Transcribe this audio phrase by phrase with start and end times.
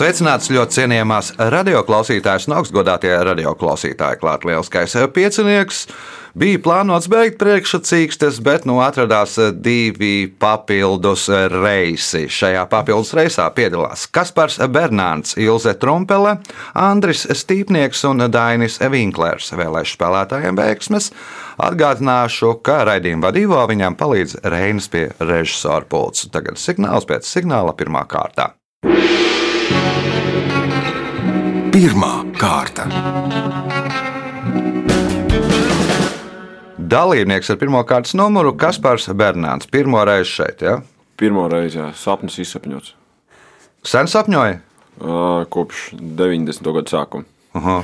[0.00, 4.16] Sveicināts ļoti cienījamās radioklausītājas un augstgadātie radioklausītāji.
[4.22, 5.82] Klāt lielskais piecinieks.
[6.40, 12.22] Bija plānots beigt priekšsacīkstes, bet nu atradās divi papildus reisi.
[12.32, 16.38] Šajā papildus reisā piedalās Kaspars Bernārds, Ilze Trumpele,
[16.72, 19.50] Andris Stīpnieks un Dainis Vinklers.
[19.52, 21.10] Vēlēšu spēlētājiem veiksmes.
[21.60, 26.24] Atgādināšu, ka raidījuma vadībā viņam palīdz Reinas pie režisora pults.
[26.32, 28.54] Tagad signāls pēc signāla pirmā kārtā.
[31.70, 32.88] Pirmā kārta.
[36.90, 39.68] Dalībnieks ar pirmā kārtas numuru Kaspars Bernāns.
[39.70, 40.80] Pirmo reizi šeit, ja?
[41.20, 42.96] Pirmā reize, jā, sapnis izsapņots.
[43.86, 44.58] Sen sapņoja?
[44.98, 46.72] Uh, kopš 90.
[46.74, 47.28] gada sākuma.
[47.54, 47.78] Aha.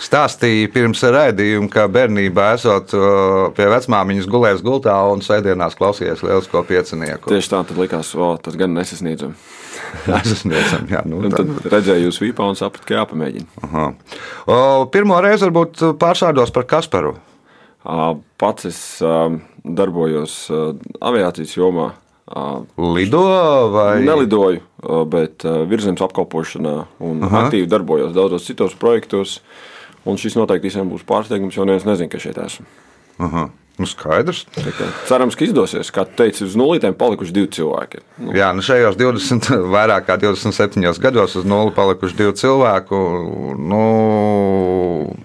[0.00, 6.62] Stāstīja pirms raidījuma, ka bērnībā esot uh, pie vecmāmiņas gulējis gultā un sēdienās klausījies lielisko
[6.68, 7.28] piecinieku.
[7.28, 9.36] Tieši tā, tad likās, o, tas gan nesasniedzami.
[10.08, 11.44] Nesasniedzam, jā, nu, tad.
[11.44, 13.84] tad redzēju jūs vīpā un sapratu, ka jāpamēģina.
[14.48, 14.58] O,
[14.92, 17.18] pirmo reizi varbūt pārsvārdos par Kasparu.
[17.80, 19.32] Uh, Pats es uh,
[19.64, 21.92] darbojos uh, aviācijas jomā.
[22.30, 22.62] Uh,
[22.94, 23.24] Lido
[23.72, 27.46] vai Nelidoju, uh, bet uh, virzemes apkalpošanā un Aha.
[27.46, 29.40] aktīvi darbojos daudzos citos projektos.
[30.08, 32.64] Un šis noteikti visiem būs pārsteigums, jo neviens nezina, ka šeit esmu.
[33.20, 33.48] Aha.
[33.80, 34.42] Nu, skaidrs.
[35.08, 35.88] Cerams, ka izdosies.
[35.94, 38.02] Kā tu teici, uz nulītēm palikuši divi cilvēki.
[38.20, 43.00] Nu, Jā, nu šajos 20, vairāk kā 27 gados uz nulli palikuši divi cilvēki.
[43.70, 43.80] Nu,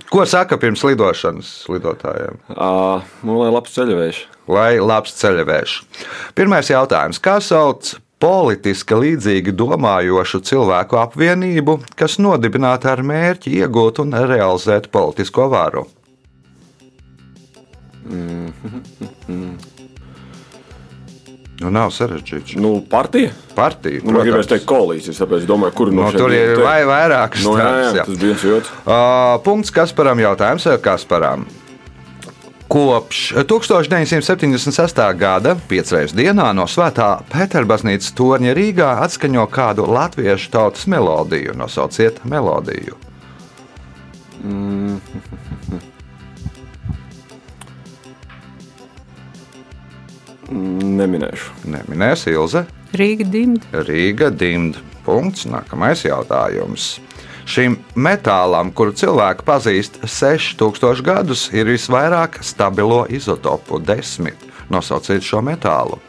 [0.08, 2.40] ko saka pirms lidošanas lidotājiem?
[2.56, 4.24] uh, nu, lai labs ceļavējs.
[4.56, 5.76] Lai labs ceļavējš.
[6.38, 7.20] Pirmais jautājums.
[7.20, 7.96] Kā sauc
[8.26, 15.86] politiski līdzīgi domājošu cilvēku apvienību, kas nodibināta ar mērķi iegūt un realizēt politisko varu?
[21.56, 22.58] Nu, nav sarežģīts.
[22.62, 23.30] Nu, partija?
[23.56, 24.02] Partija.
[24.04, 27.56] Nu, man gribēs teikt koalīcijas, tāpēc domāju, kur No, no tur ir vai vairākas Nu,
[27.62, 28.08] jā, jā, jā.
[28.10, 28.74] tas bija viens jods.
[28.84, 31.46] Uh, punkts Kasparam jautājums vai Kasparam.
[32.68, 35.02] Kopš 1976.
[35.18, 41.54] gada piecreiz dienā no Svētā Pēterbaznīcas torņa Rīgā atskaņo kādu latviešu tautas melodiju.
[41.54, 42.98] Nosauciet melodiju.
[50.50, 51.54] Neminēšu.
[51.70, 52.66] Neminēs Ilze.
[52.98, 53.86] Rīga dimta.
[53.86, 54.82] Rīga dimd.
[55.06, 55.46] Punkts.
[55.46, 56.96] Nākamais jautājums.
[57.46, 64.34] Šim metālam, kuru cilvēki pazīst 6000 gadus, ir visvairāk stabilo izotopu- 10.
[64.70, 66.00] Nosauciet šo metālu.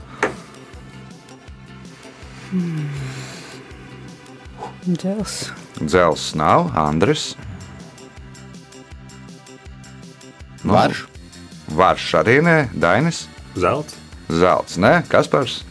[4.87, 5.51] Džels.
[5.81, 7.35] Dzels nav, Andris.
[10.63, 11.05] Nu, Varš.
[11.69, 13.27] Varš arī nē, Dainis.
[13.55, 13.97] Zelts.
[14.31, 15.65] Zelts, nē, Kaspars.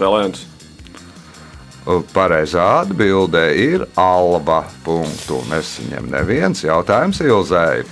[0.00, 0.46] Selēns.
[2.14, 4.62] Pareizā atbildē ir alba.
[4.84, 5.40] Punktu.
[5.50, 7.82] Nesaņem neviens jautājums Ilzai.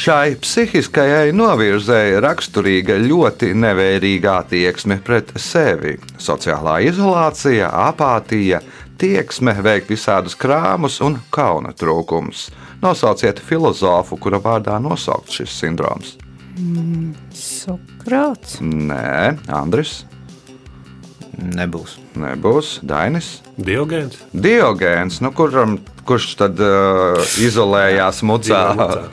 [0.00, 5.98] Šai psihiskajai novirzēji raksturīga ļoti nevērīga attieksme pret sevi.
[6.16, 8.62] Sociālā izolācija, apātija,
[9.00, 12.48] tieksme veikt visādus krāmus un kauna trūkums.
[12.80, 16.16] Nosauciet filozofu, kura vārdā nosaukt šis sindroms.
[17.36, 18.56] Sokrāts.
[18.64, 20.06] Nē, Andris,
[21.38, 21.94] Nebūs.
[22.18, 23.40] nebūs Dainis.
[23.60, 24.18] Diogēns.
[24.34, 25.76] Diogēns, nu, kuram,
[26.08, 28.62] kurš tad uh, izolējās mucā?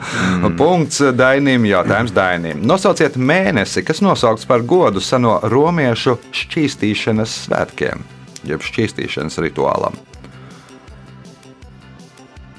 [0.60, 2.64] Punkts Dainim, jautājums Dainim.
[2.66, 8.02] Nosauciet mēnesi, kas nosaukts par godu seno romiešu šķīstīšanas svētkiem,
[8.50, 9.96] jeb šķīstīšanas rituālam.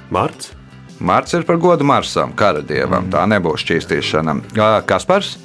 [0.10, 0.54] Marts.
[1.00, 3.12] Marts ir par godu Marsam, karadievam.
[3.14, 4.40] Tā nebūs šķīstīšana.
[4.90, 5.38] Kaspars?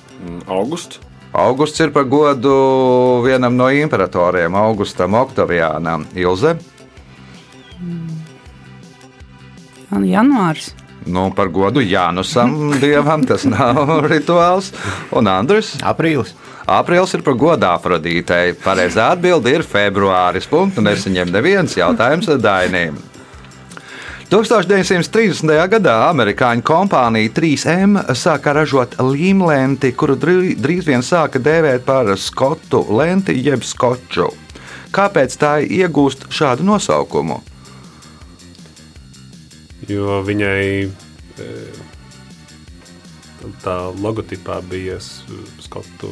[0.51, 1.03] Augusts.
[1.35, 2.55] Augusts ir par godu
[3.25, 6.05] vienam no imperatoriem, Augustam Oktaviānam.
[6.15, 6.55] Ilze?
[9.91, 10.71] Un janvārs.
[11.11, 14.71] Nu, par godu Jānusam, dievam, tas nav rituāls.
[15.11, 15.75] Un Andris?
[15.83, 16.37] Aprīlis.
[16.71, 18.55] Aprīlis ir par godu Afrodītei.
[18.63, 20.47] Pareizā atbilde ir februāris.
[20.49, 22.97] Punktu nesaņem neviens jautājums Dainīm.
[24.35, 25.47] 1930.
[25.71, 32.81] gadā amerikāņu kompānija 3M sāka ražot līmlenti, kuru drī- drīz vien sāka dēvēt par skotu
[32.91, 34.33] lenti jeb skoču.
[34.91, 37.39] Kāpēc tā iegūst šādu nosaukumu?
[39.87, 41.49] Jo viņai e,
[43.63, 44.99] tā logotipā bija
[45.63, 46.11] skotu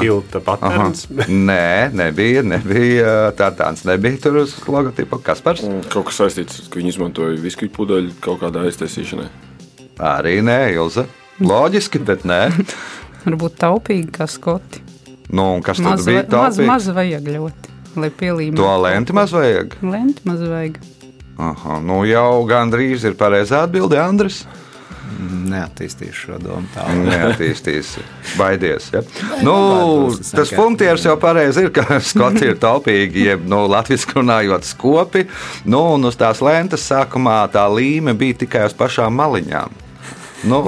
[0.00, 1.06] kilta patērns.
[1.28, 5.64] Nē, nebija, nebija tāds, nebija tur uz logotipa Kaspars.
[5.92, 9.28] Kaut kas saistīts, ka viņi izmantoja viskiju pudeļu kaut kādā aiztaisīšanai.
[10.00, 11.06] Arī nē, Ilza.
[11.40, 12.42] Loģiski, bet nē.
[13.24, 14.80] Varbūt taupīgi kā skoti.
[15.30, 16.66] Nu, un kas tad Maz, bija va- maz, tāds?
[16.66, 18.58] maz vajag ļoti, lai pielīmētu.
[18.60, 19.76] To lenti maz vajag.
[19.84, 20.80] Lenti maz vajag.
[21.40, 24.42] Aha, nu jau gandrīz ir pareizā atbilde, Andris.
[25.50, 26.84] Neattīstīšu šo domu tā.
[26.94, 27.96] Neattīstīs,
[28.38, 28.90] baidies.
[28.94, 29.02] Ja?
[29.44, 34.68] Nu, Baidos, tas funkcijas jau pareizi ir, ka skoti ir taupīgi, jeb nu, latviešu runājot,
[34.68, 35.26] skopi.
[35.64, 39.78] Nu, un uz tās lentes sākumā tā līme bija tikai uz pašām maliņām.
[40.50, 40.62] Nu,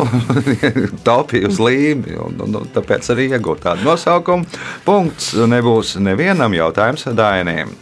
[1.08, 4.60] taupīja uz līmi, un, un, un tāpēc arī iegūt tādu nosaukumu.
[4.84, 7.72] Punkts nebūs nevienam jautājums Dainiem.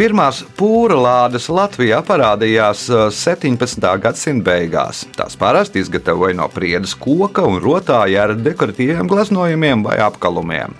[0.00, 3.84] Pirmās pūra lādes Latvijā parādījās uh, 17.
[4.00, 5.02] gadsimta beigās.
[5.12, 10.72] Tās parasti izgatavoja no priedes koka un rotāja ar dekoratīviem glaznojumiem vai apkalumiem.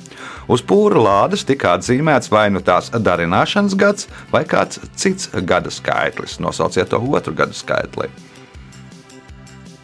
[0.49, 6.41] Uz pūra lādes tika atzīmēts vai nu tās darināšanas gads, vai kāds cits gada skaitlis.
[6.41, 8.09] Nosauciet to otru gada skaitli.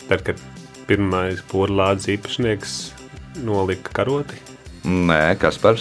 [0.09, 0.41] Tad, kad
[0.89, 2.79] pirmais porcelāna īpašnieks
[3.45, 4.41] nolika karoti,
[4.87, 5.77] Nē, kas par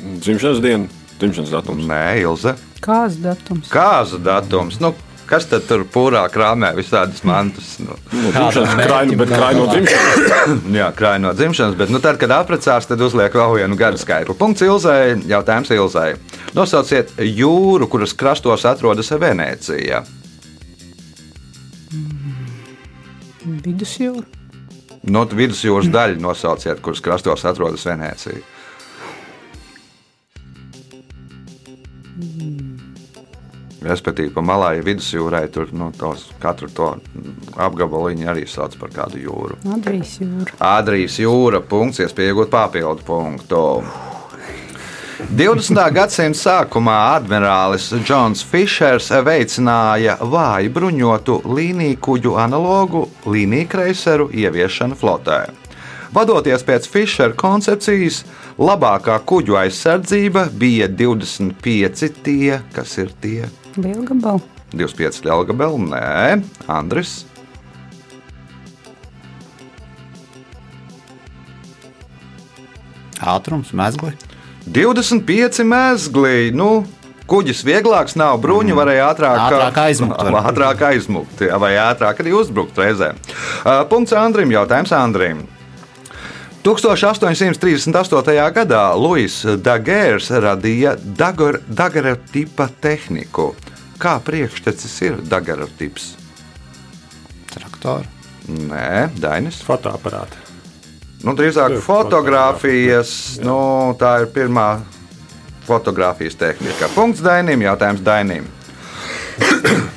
[0.00, 1.86] Dzimšanas diena, dzimšanas datums.
[1.90, 2.56] Nē, Ilze.
[2.84, 3.68] Kāds datums?
[3.72, 4.78] Kāza datums?
[4.80, 4.94] Nu,
[5.30, 7.74] kas tad tur pūrā krāmē visādas mantas?
[7.82, 10.64] Nu, Nu, dzimšanas kraina, bet kraina no dzimšanas.
[10.80, 14.36] Jā, krāja no dzimšanas, bet nu, tad, kad apprecās, tad uzliek vēl vienu gadu skaitli.
[14.38, 15.18] Punkts Ilzai.
[15.30, 16.14] Jautājums Ilzai.
[16.56, 20.02] Nosauciet jūru, kuras krastos atrodas Venecija.
[23.64, 24.26] Vidusjūra.
[25.10, 28.42] No vidusjūras daļu nosauciet, kuras krastos atrodas Venecija.
[33.80, 36.90] Respektīvi, pa malai vidusjūrai tur nu, tos, katru to
[37.56, 39.56] apgabaliņu arī sauc par kādu jūru.
[39.72, 40.56] Adrijas jūra.
[40.76, 43.62] Adrijas jūra, punkts, iespēja iegūt papildu punktu.
[45.30, 45.80] 20.
[45.96, 55.46] gadsimta sākumā admirālis Džons Fišers veicināja vāju bruņotu līniju kuģu analogu līniju kreiseru ieviešanu flotē.
[56.12, 58.24] Vadoties pēc Fišera koncepcijas,
[58.58, 63.48] labākā kuģu aizsardzība bija 25 tie, kas ir tie
[63.84, 64.40] Liela gabala.
[64.72, 67.24] 25 Lielgabeli, nē, Andris.
[73.20, 74.14] Ātrums, mezgli.
[74.70, 76.50] 25 mezgli.
[76.56, 76.84] Nu,
[77.30, 80.38] kuģis vieglāks nav, bruņi varēja ātrāk, Ātrāk aizmukt var.
[80.50, 83.12] Ātrāk aizmukt, jā, vai ātrāk arī uzbrukt reizē.
[83.64, 85.44] Uh, Punkts Andrim, jautājums Andrim.
[86.60, 88.36] 1838.
[88.52, 93.54] gadā Luis Dagērs radīja Dagar- daguerreotipa tehniku.
[94.00, 96.14] Kā priekštecis ir daguerreotips?
[97.52, 98.08] Traktori.
[98.48, 99.60] Nē, Dainis.
[99.66, 100.36] fotoaparāti.
[101.20, 103.44] Nu, drīzāk Tur fotografijas, fotogrāfija, jā.
[103.44, 103.58] nu,
[104.00, 104.80] tā ir pirmā
[105.68, 106.88] fotografijas tehnika.
[106.94, 108.48] Punkts Dainim, jautājums Dainim.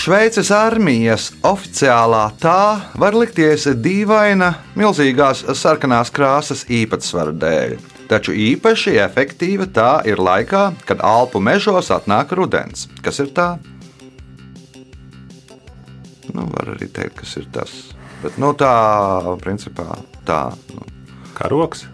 [0.00, 7.99] Šveices armijas oficiālā tā var likties dīvaina milzīgās sarkanās krāsas īpatsvara dēļ.
[8.10, 12.88] Taču īpaši efektīva tā ir laikā, kad Alpu mežos atnāk rudens.
[13.06, 13.52] Kas ir tā?
[16.34, 17.70] Nu, var arī teikt, kas ir tas.
[18.24, 18.72] Bet nu, tā,
[19.42, 19.86] principā,
[20.26, 20.42] tā.
[20.74, 20.82] Nu,
[21.38, 21.86] Karoks.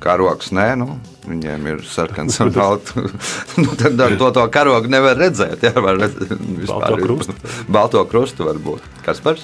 [0.00, 2.94] karoks, nē, nu, viņiem ir sarkans un balts.
[3.62, 5.66] nu, tad ar to, to karogu nevar redzēt.
[5.66, 6.30] Jā, var redzēt
[6.62, 7.34] Balto krustu.
[7.74, 8.86] Balto krustu var būt.
[9.02, 9.42] Kas par?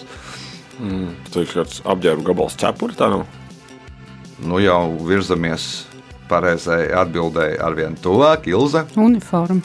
[0.79, 3.27] Tur ir kāds apģērbu gabals cepuri, tā nav.
[4.43, 5.92] Nu, jau virzamies
[6.33, 8.87] pareizai atbildēji ar vien tuvāk, Ilze.
[8.97, 9.61] Uniforma.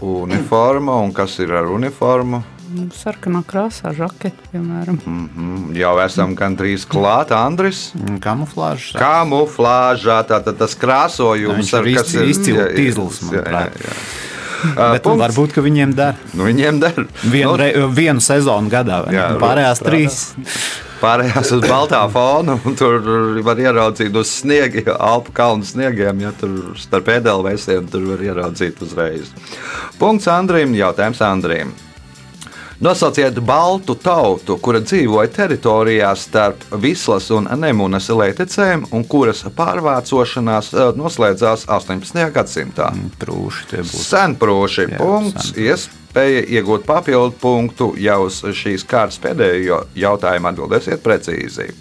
[0.00, 2.42] Uniforma un kas ir ar uniformu?
[2.76, 4.98] Nu, Sarkanā krāsā, žakete, piemēram.
[5.06, 7.92] Mm, jau esam gandrīz klāt, Andris.
[8.20, 8.90] Kamuflāžs.
[8.98, 13.78] Kamuflāžā, tātad tas krāsojums, ir kas izci- izcili jā, jā, tīzls, jā, manuprāt.
[13.80, 14.90] jā, jā.
[14.96, 15.22] Bet punkts.
[15.22, 17.06] varbūt, ka viņiem der Nu, viņiem der.
[17.22, 19.38] vienu, Nu, re, vienu sezonu gadā, vai Jā, ne?
[19.38, 19.90] pārējās strādā.
[19.92, 20.18] trīs.
[21.00, 23.00] Pārējās uz baltā fona, un tur
[23.44, 26.22] var ieraudzīt uz sniega, Alpu kalnu sniegiem.
[26.24, 29.32] Ja tur starp edelveisiem tur var ieraudzīt uzreiz.
[30.00, 31.74] Punkts Andrim, jautājums Andrim.
[32.80, 40.90] Nosauciet baltu tautu, kura dzīvoja teritorijā starp Vislas un Nemunas lētecēm, un kuras pārvācošanās eh,
[41.00, 42.20] noslēdzās 18.
[42.36, 42.90] gadsimtā.
[43.22, 44.02] Prūši tie būs.
[44.10, 46.04] Senproši Jā, punkts, senproši.
[46.16, 51.74] Iespēja iegūt papildu punktu, ja uz šīs kārtas pēdējo jautājumu atbildēsiet precīzi.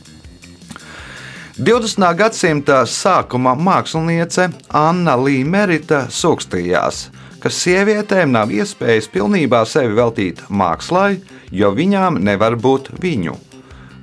[1.55, 2.03] 20.
[2.19, 11.71] gadsimta sākuma māksliniece Anna Līmerita sūkstījās, ka sievietēm nav iespējas pilnībā sevi veltīt mākslai, jo
[11.71, 13.37] viņām nevar būt viņu.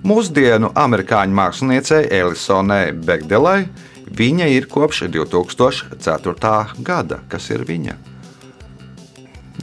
[0.03, 3.67] Mūsdienu amerikāņu māksliniecei Elisonai Begdelai
[4.09, 6.57] viņa ir kopš 2004.
[6.81, 7.21] gada.
[7.29, 8.12] Kas ir viņa?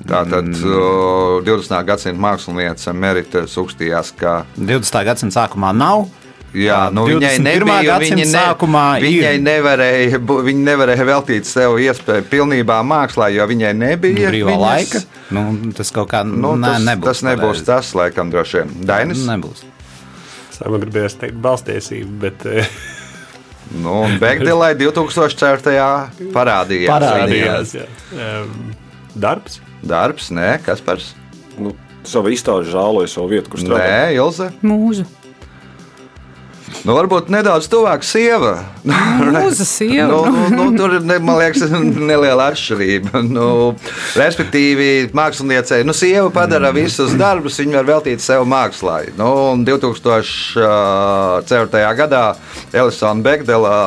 [0.10, 1.44] Tātad mm.
[1.48, 1.84] 20.
[1.88, 5.04] gadsimta mākslinieca Merita uzskatījās, ka 20.
[5.08, 6.08] gadsimta sākumā nav.
[6.50, 7.20] Jā, nu, 21.
[7.22, 10.18] viņai nebija viņa ne, sākumā viņai nevarēja,
[10.48, 15.04] viņa nevarēja veltīt sev iespēju pilnībā mākslā, jo viņai nebija Brīvā viņas- laika.
[15.30, 15.44] Nu,
[15.78, 17.06] tas kaut kā Nu, nē, tas, nebūs.
[17.06, 18.74] tas nebūs tas, laikam, droši vien.
[18.90, 19.22] Dainis.
[19.30, 19.62] Nebūs.
[20.66, 22.66] Man gribējās teikt, balstiesība, bet eh,
[23.84, 26.32] Nu, un Begdelai 2004.
[26.34, 26.90] parādījās.
[26.90, 27.76] Parādījās.
[27.78, 27.86] jā.
[28.18, 28.74] Em,
[29.14, 29.62] Darbs.
[29.86, 31.00] Darbs, nē, kas par
[31.60, 31.74] Nu,
[32.08, 33.84] savu izstāžu žāloja savu vietu, kur strādā.
[33.84, 34.48] Nē, Ilze.
[34.66, 35.06] Mūža.
[36.86, 38.54] Nu, varbūt nedaudz tuvāk sieva.
[38.88, 40.08] Mūza sieva.
[40.08, 43.22] Nu, nu, nu, tur ir, ne, man liekas, neliela atšķirība.
[43.26, 43.76] Nu,
[44.20, 48.98] respektīvi, māksliniecei, nu, sieva padara visus darbus, viņa var veltīt sev mākslā.
[49.20, 51.96] Nu, un 2004.
[52.00, 52.26] gadā
[52.72, 53.78] Elisona Begdela.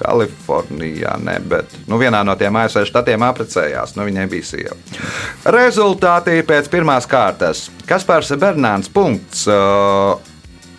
[0.00, 3.96] Kalifornijā, ne, bet nu, vienā no tiem ASV štatiem apprecējās.
[3.96, 4.78] Nu, viņai bija sieva.
[5.56, 7.66] Rezultāti pēc pirmās kārtas.
[7.88, 9.46] Kaspars Bernāns punkts.
[9.50, 10.16] Uh,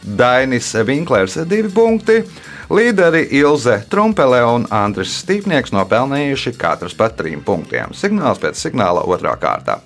[0.07, 2.21] Dainis Vinklers divi punkti.
[2.69, 7.95] Līderi Ilze Trumpele un Andris Stīpnieks nopelnījuši katrs pa trim punktiem.
[7.95, 9.79] Signāls pēc signāla otrā kārtā.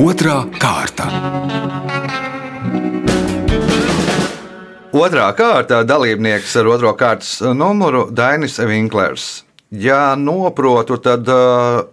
[0.00, 1.79] Otra kārta.
[5.00, 9.28] Otrā kārta dalībnieks ar otro kārtas numuru Dainis Vinklers.
[9.72, 11.86] Ja noprotu, tad uh,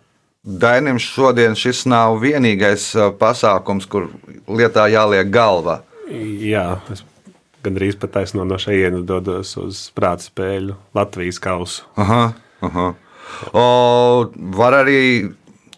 [0.43, 4.09] Dainim šodien šis nav vienīgais uh, pasākums, kur
[4.51, 5.77] lietā jāliek galva.
[6.11, 7.05] Jā, es
[7.63, 11.85] gandrīz pat taisno no šejienes dodos uz prāta spēļu Latvijas kausu.
[11.99, 12.23] Aha,
[12.67, 12.87] aha.
[13.53, 13.63] O,
[14.57, 14.99] var arī,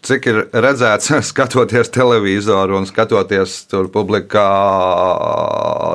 [0.06, 4.48] cik ir redzēts, skatoties televizoru un skatoties tur publikā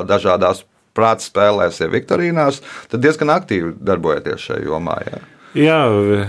[0.08, 0.64] dažādās
[0.96, 4.98] prāta spēlēs, ja Viktorīnās, tad diezgan aktīvi darbojaties šajā jomā.
[5.06, 5.22] Jā.
[5.56, 5.76] Jā,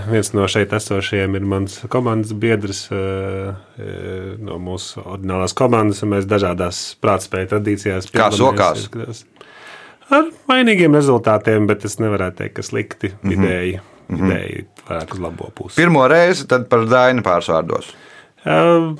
[0.08, 6.00] viens no šeit esošajiem ir mans komandas biedrs eh, eh, no mūsu ordinālās komandas.
[6.06, 8.38] un Mēs dažādās prātspēju tradīcijās Kā piedalāmies.
[8.40, 8.86] sokās?
[8.86, 9.24] Izskatās.
[10.08, 13.28] Ar mainīgiem rezultātiem, bet es nevaru teikt, ka slikti Mhm.
[13.34, 13.80] vidēji.
[14.08, 15.76] Vidēji vairāk uz labo pusi.
[15.76, 17.90] Pirmo reizi tad par Dainu pārsvārdos.
[18.48, 18.96] Um,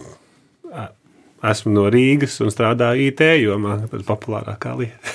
[1.49, 5.13] Esmu no Rīgas un strādāju IT jomā, tas ir populārākā lieta.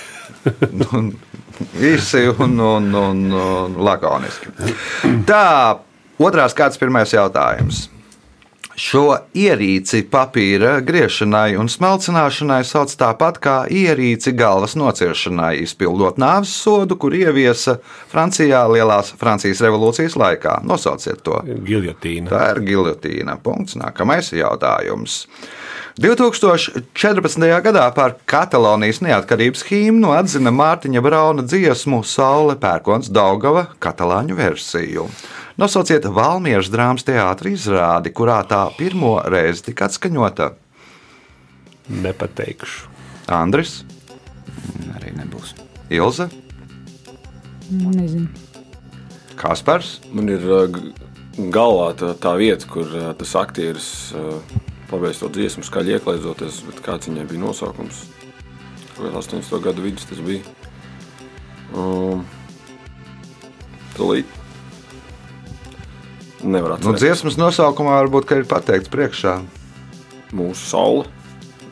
[1.80, 4.52] Īsi un, un, un, un lakoniski.
[5.30, 5.44] Tā,
[6.20, 7.86] otrās kārtas pirmais jautājums.
[8.74, 16.98] Šo ierīci papīra griešanai un smalcināšanai sauc tāpat kā ierīci galvas nociršanai, izpildot nāves sodu,
[16.98, 17.78] kur ieviesa
[18.10, 20.58] Francijā Lielās Francijas revolūcijas laikā.
[20.66, 21.44] Nosauciet to.
[21.46, 22.32] Giljotīna.
[22.34, 23.38] Tā ir gilotīna.
[23.44, 23.78] Punkts.
[23.78, 25.28] Nākamais jautājums.
[26.02, 27.46] 2014.
[27.62, 35.06] gadā par Katalonijas neatkarības himnu atzina Mārtiņa Brauna dziesmu Saule pērkons Daugava katalāņu versiju.
[35.58, 40.54] Nosauciet Valmieras drāmas teātris izrādi, kurā tā pirmo reizi tika atskaņota
[41.94, 42.90] Nepateikšu.
[43.34, 43.82] Andris,
[44.96, 45.54] Arī nebūs.
[45.94, 46.30] Ilze,
[47.74, 48.28] Nezinu.
[49.40, 49.98] Kaspars.
[50.14, 50.68] Man ir uh,
[51.54, 54.60] galvā tā, tā vieta, kur uh, tas aktieris uh,
[54.92, 58.04] pabeidz to dziesmu, skaļi ieklaizoties, bet kāds viņai bija nosaukums.
[58.94, 59.58] Kāds 80.
[59.64, 60.44] gadu vidus tas bija.
[61.74, 62.26] Um,
[63.98, 64.43] Tūlīt.
[66.44, 67.00] Nevar Nu, atcerēties.
[67.02, 69.38] dziesmas nosaukumā varbūt ir pateikts priekšā.
[70.36, 71.06] Mūsu saule.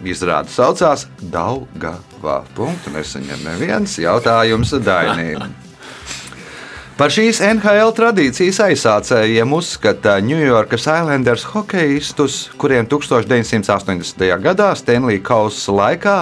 [0.01, 2.39] Izrāda saucās Daugavā.
[2.57, 5.43] Punktu nesaņem neviens jautājums Dainīm.
[7.01, 14.25] Par šīs NHL tradīcijas aizsācējiem uzskata Ņujorkas Islanders hokeistus, kuriem 1980.
[14.43, 16.15] gadā Stanley Kausa laikā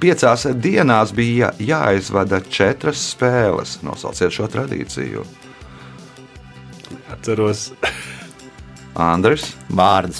[0.00, 3.78] piecās dienās bija jāizvada četras spēles.
[3.84, 5.24] Nosauciet šo tradīciju.
[7.24, 7.70] Atceros,
[9.00, 9.46] Andris.
[9.72, 10.18] Vārds.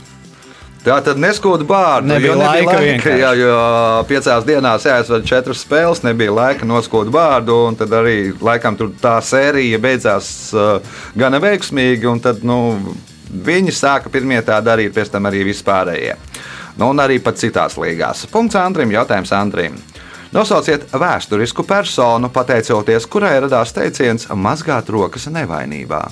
[0.84, 2.08] Tā tad neskūda bārdu.
[2.08, 3.20] Nebija jo laika vienkārši.
[3.20, 3.58] jā, jo
[4.08, 7.58] piecās dienās jāizvada četras spēles, nebija laika noskūt bārdu.
[7.68, 12.08] un Tad arī laikam tur tā sērija beidzās uh, gana veiksmīgi.
[12.08, 12.56] un Tad nu,
[13.28, 16.16] viņi sāka pirmie tā darīt, pēc tam arī vispārējie.
[16.80, 18.24] Nu, un arī pat citās līgās.
[18.32, 19.76] Punkts Andrim, jautājums Andrim.
[20.32, 26.06] Nosauciet vēsturisku personu, pateicoties kurai radās teiciens mazgāt rokas nevainībā.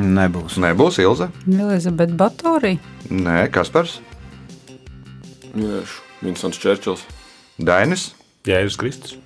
[0.00, 0.56] Nebūs.
[0.62, 1.30] Nebūs Ilza?
[1.50, 2.78] Elizabete Batorija.
[3.10, 3.98] Nē, Kaspars.
[6.22, 7.02] Vinsons Čērčils.
[7.60, 8.10] Dainis.
[8.46, 9.16] Jēzus Kristus.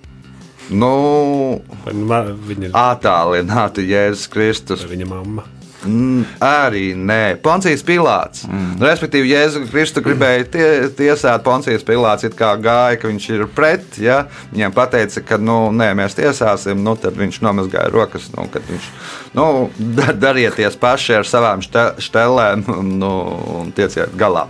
[0.69, 4.83] Nu, Vai nu ma- Viņa ir attālināti Jēzus Kristus.
[4.83, 5.43] vai viņa mamma.
[5.85, 8.43] Mm, arī nē, Poncijas Pilārs.
[8.49, 8.79] Mm.
[8.81, 13.99] Respektīvi, Jēzus Kristus gribēja tie, tiesāt Poncijas Pilārs, it kā gāja, ka viņš ir pret.
[14.01, 14.23] Ja?
[14.53, 18.31] Viņam teica, ka nu, nē, mēs tiesāsim, nu, tad viņš nomazgāja rokas.
[18.33, 18.89] Nu, viņš
[19.37, 22.65] nu, da- darieties paši ar savām šte, štelēm
[22.97, 23.13] nu,
[23.61, 24.47] un tieciet galā.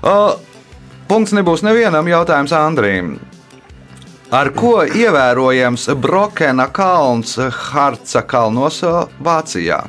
[0.00, 0.34] Uh,
[1.10, 3.18] punkts nebūs nevienam jautājums Andrīm.
[4.30, 7.34] Ar ko ievērojams Brokena kalns
[7.70, 8.78] Harca kalnos
[9.18, 9.80] Vācijā?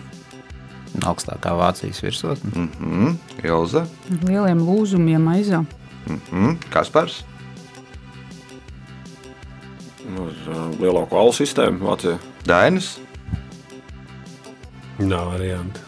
[1.00, 2.67] Augstākā Vācijas virsotne.
[2.79, 3.13] Mm,
[3.48, 5.63] Ilza, Ar lieliem lūzumiem aizā.
[6.10, 7.21] mm, Kaspars,
[10.12, 12.17] Ar uh, lielāko alu sistēmu Vācijā.
[12.45, 12.98] Dainis.
[15.00, 15.79] Nav variantu.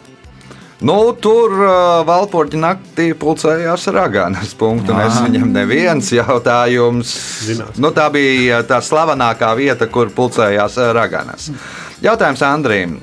[0.84, 4.52] Nu, tur uh, valpoģi naktī pulcējās raganas.
[4.60, 7.14] Punktu nesaņem neviens jautājums.
[7.48, 7.80] Zināts.
[7.80, 11.50] Nu, tā bija tā slavenākā vieta, kur pulcējās uh, raganas.
[12.04, 12.98] Jautājums Andrīm.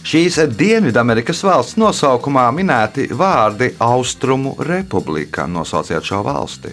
[0.00, 5.44] Šīs Dienvidamerikas valsts nosaukumā minēti vārdi Austrumu republika.
[5.46, 6.72] Nosauciet šo valsti.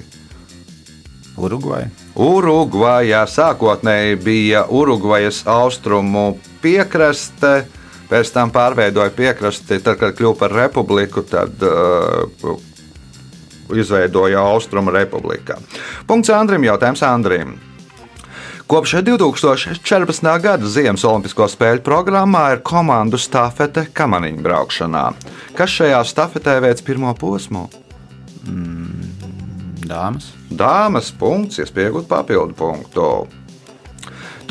[1.37, 1.83] Urugvai.
[2.17, 7.67] Urugvajā sākotnēji bija Urugvajas austrumu piekraste,
[8.09, 12.55] pēc tam pārveidoja piekrasti, tad, kad kļuva par republiku, tad uh,
[13.75, 15.59] izveidoja Austrumu republikā.
[16.07, 17.57] Punkts Andrim, jautājums Andrim.
[18.67, 20.41] Kopš 2014.
[20.43, 25.03] gada Ziemas Olimpisko spēļu programmā ir komandu stafete kamaniņu braukšanā.
[25.55, 27.69] Kas šajā stafetē veids pirmo posmu?
[29.87, 30.33] Dāmas.
[30.51, 33.07] Dāmas punkts, iespējot papildu punktu.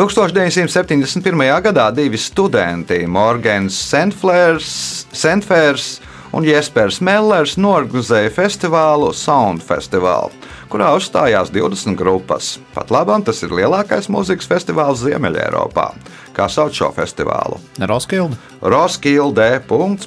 [0.00, 1.44] 1971.
[1.68, 5.86] gadā divi studenti, Morgans Sentfērs
[6.32, 10.32] un Jespers Mellers, norganizēja festivālu Sound Festival,
[10.72, 12.56] kurā uzstājās 20 grupas.
[12.74, 15.88] Pat labam tas ir lielākais mūzikas festivāls Ziemeļā-Eiropā.
[16.36, 17.60] Kā sauc šo festivālu?
[17.80, 18.36] Roskilde.
[18.60, 19.48] Roskilde.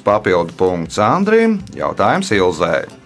[0.04, 1.58] Papildu punkts Andrim.
[1.74, 2.99] Jautājums Ilzē.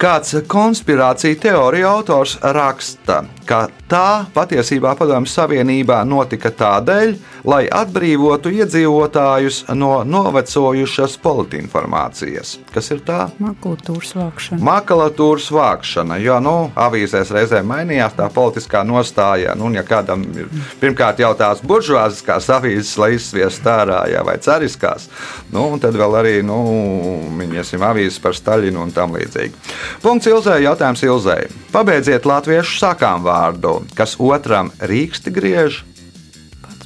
[0.00, 7.12] Kāds konspirācija teorija autors raksta, ka tā patiesībā Padomju Savienībā notika tādēļ,
[7.50, 12.54] lai atbrīvotu iedzīvotājus no novecojušas politinformācijas.
[12.72, 13.26] Kas ir tā?
[13.42, 14.60] Makultūras vākšana.
[14.70, 19.52] Makalatūras vākšana, jo nu, avīzēs reizēm mainījās tā politiskā nostāja.
[19.58, 20.48] Nu, ja kādam ir
[20.80, 25.10] pirmkārt jau tās buržuāziskās avīzes, lai izsviestu ārā, jā, vai cariskās,
[25.52, 26.60] nu, un tad vēl arī nu,
[27.36, 29.56] minēsim avīzes par Staļinu un tam līdzīgi.
[30.02, 31.40] Punkts Ilzai, jautājums Ilzai.
[31.74, 35.82] Pabeidziet latviešu sakām vārdu, kas otram rīksti griež,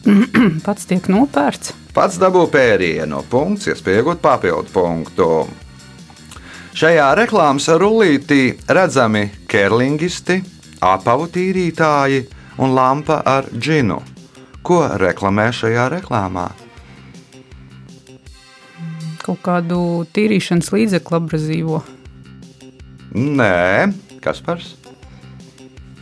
[0.67, 1.73] Pats tiek nopērts.
[1.97, 3.23] pats dabū pērienu.
[3.31, 5.29] Punkts, iespējot papildu punktu.
[6.77, 10.41] Šajā reklāmas rullītī redzami kerlingisti,
[10.83, 12.27] apavu tīrītāji
[12.59, 14.01] un lampa ar džinu.
[14.65, 16.49] Ko reklamē šajā reklāmā?
[19.25, 21.81] Kaut kādu tīrīšanas līdzekli abrazīvo.
[23.15, 24.63] Nē, kas par?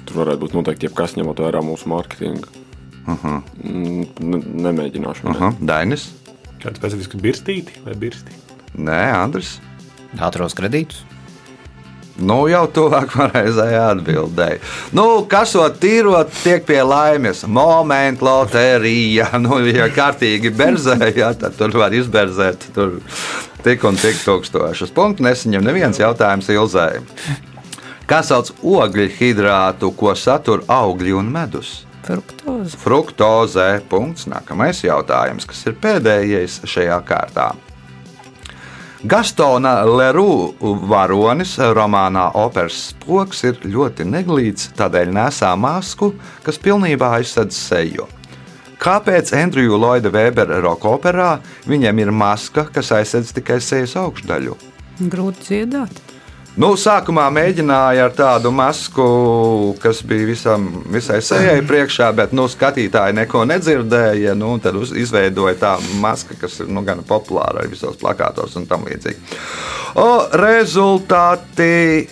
[0.09, 2.48] Tur varētu būt noteikti jebkas, ņemot vērā mūsu mārketingu.
[3.03, 3.42] Uh -huh.
[4.66, 5.27] Nemēģināšu.
[5.27, 6.09] Uh Aha, Dainis?
[6.62, 8.33] Kāda specifiska birstīte vai birsti?
[8.79, 9.61] Nē, Andris.
[10.16, 11.05] Ātros kredītus.
[12.20, 14.61] Nu, jau tuvāk pareizajai atbildēji.
[14.92, 17.44] Nu, kas to tīrot, tiek pie laimes.
[17.46, 19.31] Momenta loterija.
[19.42, 23.01] Nu, ja kārtīgi berzē, jā, tad tur var izberzēt tur
[23.64, 25.25] tik un tik tūkstošus punktus.
[25.27, 27.01] Nesaņem neviens jautājums Ilzai.
[28.11, 31.83] Kā sauc ogļu hidrātu, ko satur augļi un medus?
[32.03, 32.79] Fruktoze.
[32.83, 33.68] Fruktozē.
[33.88, 34.27] Punkts.
[34.31, 37.53] Nākamais jautājums, kas ir pēdējais šajā kārtā.
[39.03, 40.53] Gastona Leru
[40.87, 46.12] varonis romānā Operas spoks ir ļoti neglīts, tādēļ nesā masku,
[46.46, 48.07] kas pilnībā aizsedz seju.
[48.83, 51.37] Kāpēc Andriju Lloyda Webera roka operā
[51.71, 54.57] viņam ir maska, kas aizsedz tikai sejas augšdaļu?
[55.12, 56.12] Grūti dziedāt.
[56.53, 59.05] Nu, sākumā mēģināja ar tādu masku,
[59.81, 64.35] kas bija visam, visai sejai priekšā, bet nu, skatītāji neko nedzirdēja.
[64.37, 65.71] Nu, tad uz, izveidoja tā
[66.03, 69.41] maska, kas ir nu, gan populāra arī visos plakātos un tam līdzīgi.
[69.97, 70.07] O,
[70.43, 71.71] rezultāti,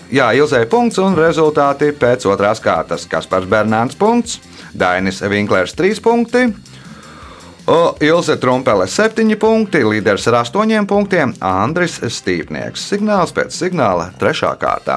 [0.08, 3.04] jā, Ilzē punkts un rezultāti pēc otrās kārtas.
[3.12, 4.40] Kaspars Bernāns punkts,
[4.72, 6.48] Dainis Vinklers 3 punkti.
[7.70, 12.82] O, Ilze Trumpele 7 punkti, līderis ar 8 punktiem, Andris Stīpnieks.
[12.90, 14.50] Signāls pēc signāla 3.
[14.58, 14.96] kārtā.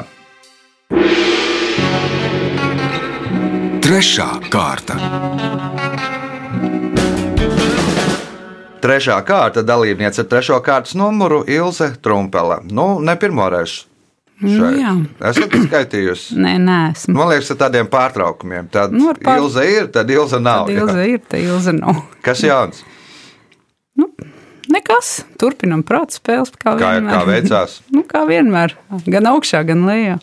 [3.85, 4.97] Trešā kārta.
[8.81, 12.63] Trešā kārta dalībniece ar trešo kārtas numuru Ilze Trumpele.
[12.73, 13.83] Nu, ne pirmo reizi.
[14.41, 14.91] Nu, jā.
[15.29, 16.35] Esat skaitījusi.
[16.41, 17.13] Nē, nē, esmu.
[17.15, 18.65] Man liekas, ar tādiem pārtraukumiem.
[18.73, 20.65] Tad Nu, pār- Ilze ir, tad Ilze nav.
[20.67, 20.81] Tad jā.
[20.87, 22.01] ilza ir, tad ilza nav.
[22.25, 22.81] Kas jauns?
[24.73, 27.11] Nekas, turpinam prāta spēles, kā, Kā, vienmēr.
[27.13, 27.73] kā veicās?
[27.93, 28.73] Nu, kā vienmēr,
[29.05, 30.15] gan augšā, gan lejā.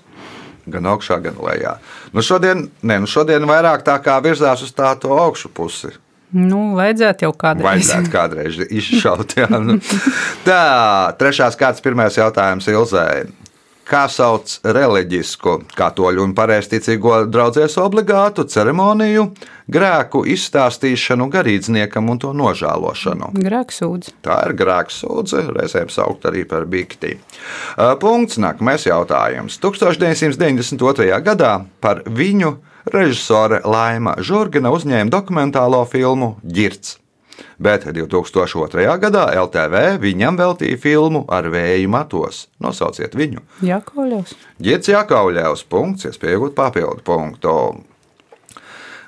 [0.70, 1.74] Gan augšā, gan lejā.
[2.16, 5.92] Nu šodien, ne, nu šodien vairāk tā kā virzās uz tā to augšu pusi.
[6.32, 7.66] Nu, vajadzētu jau kādreiz.
[7.68, 9.36] Vajadzētu kādreiz izšaut.
[9.38, 9.48] Jā.
[9.60, 9.76] Nu.
[10.46, 10.60] Tā,
[11.20, 13.26] trešās kārtas pirmais jautājums Ilzai.
[13.90, 19.24] Kā sauc reliģisku, katoļu un pareizticīgo draudzēs obligātu ceremoniju,
[19.66, 23.33] grēku izstāstīšanu garīdzniekam un to nožēlošanu?
[23.35, 24.12] Grēksūdz.
[24.22, 27.16] Tā ir grēksūdze, reizēm saukt arī par bikti.
[27.74, 28.38] Punkts.
[28.38, 29.59] Nākamais jautājums.
[29.59, 31.11] 1992.
[31.26, 32.55] gadā par viņu
[32.94, 36.99] režisore Laima Žurgina uzņēma dokumentālo filmu Girts.
[37.59, 38.87] Bet 2002.
[39.03, 42.46] gadā LTV viņam veltīja filmu ar vēju matos.
[42.61, 43.44] Nosauciet viņu.
[43.66, 44.35] Jākauļos.
[44.62, 47.55] Girts Jākauļevs punkts, iespējot papildu punktu.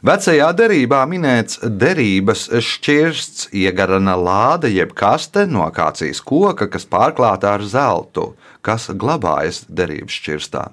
[0.03, 7.63] Vecajā derībā minēts derības šķirsts, iegarana lāde jeb kaste no akācijas koka, kas pārklāta ar
[7.63, 8.33] zeltu,
[8.67, 10.65] kas glabājas derības šķirstā.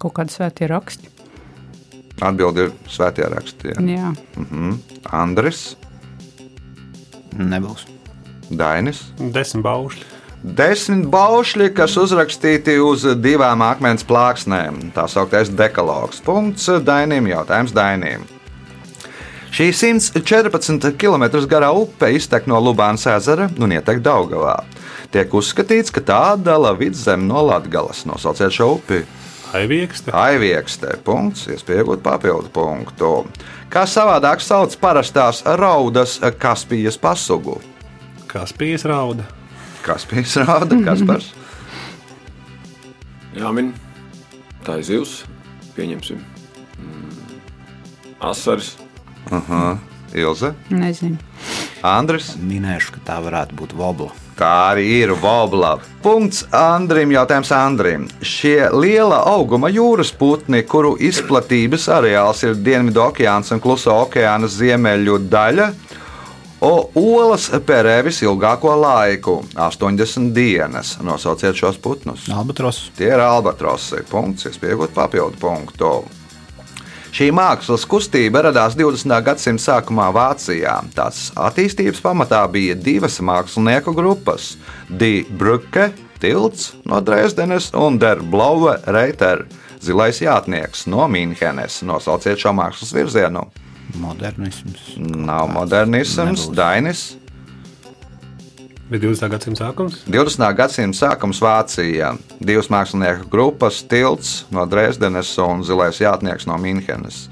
[0.00, 1.12] Kaut kādi svētie raksti.
[2.24, 3.74] Atbildi ir svētie raksti.
[3.76, 3.84] jā.
[3.98, 4.14] Jā.
[5.12, 5.74] Andris,
[7.38, 7.86] Nebūs.
[8.52, 9.06] Dainis.
[9.18, 10.08] Desmit baušļi.
[10.42, 14.88] Desmit baušļi, kas uzrakstīti uz divām akmens plāksnēm.
[14.96, 16.18] Tā sauktais dekalogs.
[16.26, 18.26] Punkts Dainim, jautājums Dainim.
[19.52, 24.62] Šī 114 km garā upe iztek no Lubānas ezera un ietek Daugavā.
[25.12, 28.06] Tiek uzskatīts, ka tā atdala vidzemi no Latgales.
[28.08, 29.02] Nosauciet šo upi.
[29.52, 30.08] Aiviekste.
[30.16, 33.10] Aiviekstē punkts, iespējot papildu punktu.
[33.72, 37.54] Kā savādāk sauc parastās raudas Kaspijas pasugu?
[38.28, 39.24] Kaspijas rauda.
[39.80, 41.30] Kaspijas rauda, Kaspars.
[43.40, 43.70] Jāmin,
[44.66, 45.14] tā ir zivs.
[45.72, 46.20] Pieņemsim.
[46.84, 47.40] Mm,
[48.28, 48.74] asaris.
[50.12, 51.16] Ilze, Nezinu.
[51.80, 52.34] Andris.
[52.36, 54.12] Minēšu, ka tā varētu būt vobla.
[54.42, 55.76] Tā arī ir Vobla.
[56.02, 57.12] Punkts Andrim.
[57.14, 58.08] Jautājums Andrim.
[58.26, 65.20] Šie liela auguma jūras putni, kuru izplatības areāls ir Dienvidu okeāns un Kluso okeāna ziemeļu
[65.30, 65.68] daļa,
[66.58, 69.36] o olas perē visilgāko laiku-
[69.68, 70.96] 80 dienas.
[70.98, 72.26] Nosauciet šos putnus.
[72.26, 72.90] Albatros.
[72.98, 74.02] Tie ir albatrosi.
[74.10, 75.92] Punkts, iespējot papildu punktu.
[77.12, 79.12] Šī mākslas kustība radās 20.
[79.26, 80.78] gadsimta sākumā Vācijā.
[80.96, 84.54] Tās attīstības pamatā bija divas mākslinieku grupas-
[85.02, 85.90] Die Brücke,
[86.24, 89.44] tilts no Dresdenes un Der Blaue Reiter,
[89.78, 91.82] zilais jātnieks no Mīnhenes.
[91.84, 93.44] Nosauciet šo mākslas virzienu.
[94.00, 94.96] Modernisms.
[94.96, 96.48] Nav modernisms.
[96.56, 97.16] Dainis.
[98.92, 99.28] Bija 20.
[99.32, 99.94] gadsimta sākums.
[100.04, 100.42] 20.
[100.52, 102.10] gadsimta sākums Vācijā.
[102.44, 107.28] Divas mākslinieku grupas- tilts no Dresdenes un zilais jātnieks no Mīnhenes.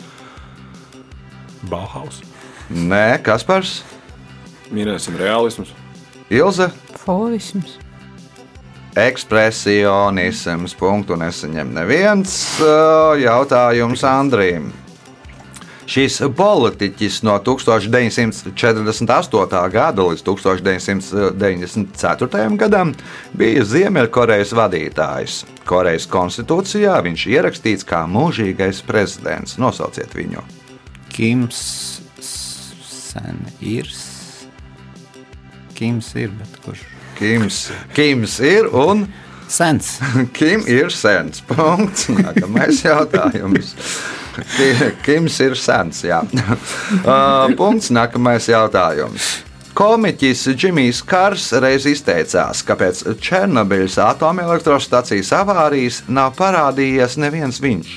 [1.68, 2.22] Bauhaus.
[2.72, 3.82] Nē, Kaspars,
[4.72, 5.74] Minēsim realismus.
[6.30, 6.70] Ilze.
[7.04, 7.76] Fovisms.
[8.96, 10.74] Ekspresionisms.
[10.78, 12.58] Punktu nesaņem neviens.
[13.20, 14.70] Jautājums Andrīm.
[15.90, 19.62] Šis politiķis no 1948.
[19.74, 22.54] gada līdz 1994.
[22.60, 22.92] gadam
[23.34, 25.40] bija Ziemeļkorejas vadītājs.
[25.66, 29.58] Korejas konstitūcijā viņš ierakstīts kā mūžīgais prezidents.
[29.58, 30.42] Nosauciet viņu.
[31.10, 31.58] Kims
[32.86, 33.90] sen ir.
[35.74, 36.86] Kims ir, bet kurš?
[37.18, 39.10] Kims, Kims ir un
[39.50, 39.98] Sens.
[40.38, 41.42] Kim ir sens.
[41.42, 42.06] Punkts.
[42.14, 43.74] Nākamais jautājums.
[44.56, 46.02] Ki- Kims ir sens.
[47.00, 47.90] Uh, Punkts.
[47.94, 49.30] Nākamais jautājums.
[49.76, 57.92] Komiķis Džimijs Kars reiz izteicās, ka pēc Černobiļas atomelektrostacijas avārijas nav parādījies neviens viņš.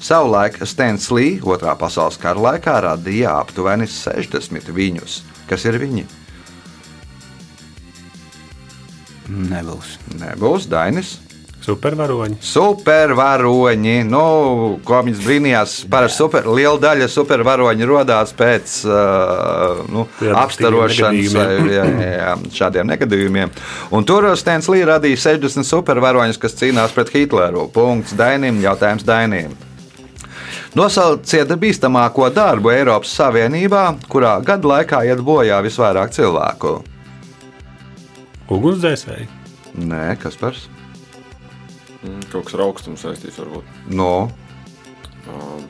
[0.00, 5.20] Savulaik Stens Lī otrā pasaules kara laikā radīja aptuveni 60 viņus.
[5.48, 6.06] Kas ir viņi?
[9.30, 9.94] Nebūs.
[10.18, 11.18] Nebūs Dainis.
[11.60, 12.38] Supervaroņi.
[12.40, 14.20] Supervaroņi, nu,
[14.86, 21.48] ko viņas brīnījās, parasti super, liela daļa supervaroņu radās pēc uh, nu, Jā, apstarošanas vai
[21.74, 23.52] jā, jā, šādiem negadījumiem.
[23.92, 27.68] Un tur Stens Lī radīja 60 supervaroņus, kas cīnās pret Hitleru.
[27.74, 29.52] Punkts Dainim, jautājums Dainim.
[30.78, 36.78] Nosauciet bīstamāko darbu Eiropas Savienībā, kurā gadu laikā iet bojā visvairāk cilvēku.
[38.50, 39.28] Ugunsdzēsēji.
[39.90, 40.56] Nē, kas par?
[42.00, 43.66] Mm, Kaut kas ar augstumu saistīts varbūt.
[43.92, 44.30] No,
[45.28, 45.64] Um,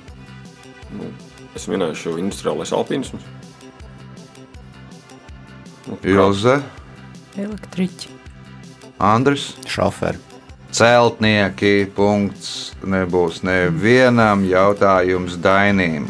[0.95, 1.11] nu,
[1.59, 3.25] es minēšu šo industriālais alpīnisms.
[5.89, 6.61] Nu, Ilze,
[7.41, 8.11] Elektriķi.
[9.01, 9.55] Andris.
[9.67, 10.21] Šoferi.
[10.71, 16.07] Celtnieki, punkts nebūs nevienam jautājums Dainīm.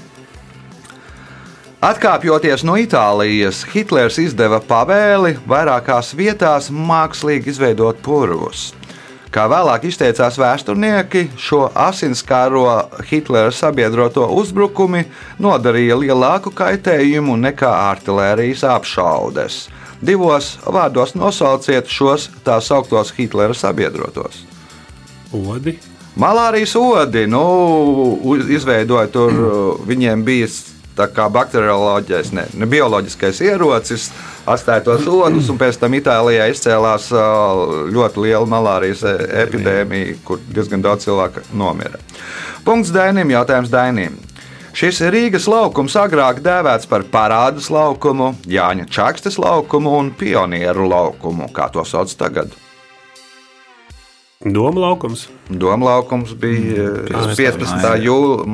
[1.81, 8.67] Atkāpjoties no Itālijas, Hitlers izdeva pavēli vairākās vietās mākslīgi izveidot purvus.
[9.31, 12.65] Kā vēlāk izteicās vēsturnieki, šo asinskāro
[13.07, 15.05] Hitlera sabiedroto uzbrukumi
[15.39, 19.61] nodarīja lielāku kaitējumu nekā artērijas apšaudes.
[20.03, 24.43] Divos vārdos nosauciet šos tā sauktos Hitlera sabiedrotos.
[25.31, 25.77] Odi.
[26.19, 27.45] Malārijas odi, nu,
[28.51, 29.39] izveidoja tur,
[29.91, 30.51] viņiem bija
[30.99, 34.11] tā kā bakterioloģiskais, ne, ne bioloģiskais ierocis,
[34.55, 37.27] atstāja tos odus, un pēc tam Itālijā izcēlās ā,
[37.95, 42.01] ļoti liela malārijas e- epidēmija, kur diezgan daudz cilvēku nomira.
[42.65, 44.19] Punkts Dainim, jautājums Dainim.
[44.77, 51.67] Šis Rīgas laukums agrāk dēvēts par parādas laukumu, Jāņa Čakstes laukumu un pionieru laukumu, kā
[51.75, 52.55] to sauc tagad.
[54.41, 55.27] Doma laukums.
[55.51, 57.91] Doma laukums bija eh, 15.
[58.01, 58.47] jūlijā,